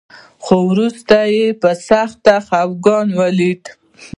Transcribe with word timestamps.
خو 0.43 0.55
وروسته 0.71 1.17
يې 1.35 1.45
په 1.61 1.69
سخت 1.87 2.23
خپګان 2.45 3.07
وليدل. 3.19 3.71